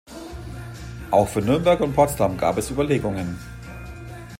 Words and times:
Auch 1.11 1.27
für 1.27 1.43
Nürnberg 1.43 1.79
und 1.79 1.93
Potsdam 1.93 2.35
gab 2.35 2.57
es 2.57 2.71
Überlegungen. 2.71 3.37